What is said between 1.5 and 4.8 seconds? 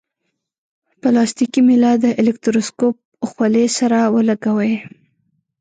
میله د الکتروسکوپ خولې سره ولګوئ.